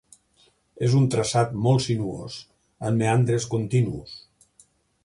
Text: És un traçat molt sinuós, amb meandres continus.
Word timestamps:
És 0.87 0.95
un 0.99 1.05
traçat 1.15 1.53
molt 1.67 1.83
sinuós, 1.89 2.39
amb 2.89 3.05
meandres 3.05 3.47
continus. 3.55 4.19